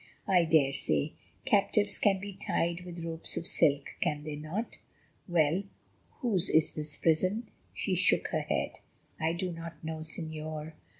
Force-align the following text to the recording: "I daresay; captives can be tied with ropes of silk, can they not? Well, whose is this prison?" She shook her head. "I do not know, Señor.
"I 0.27 0.45
daresay; 0.45 1.11
captives 1.45 1.99
can 1.99 2.19
be 2.19 2.33
tied 2.33 2.85
with 2.85 3.05
ropes 3.05 3.37
of 3.37 3.45
silk, 3.45 3.91
can 4.01 4.23
they 4.23 4.35
not? 4.35 4.79
Well, 5.27 5.61
whose 6.21 6.49
is 6.49 6.73
this 6.73 6.97
prison?" 6.97 7.49
She 7.75 7.93
shook 7.93 8.29
her 8.29 8.41
head. 8.41 8.79
"I 9.19 9.33
do 9.33 9.51
not 9.51 9.83
know, 9.83 9.97
Señor. 9.97 10.73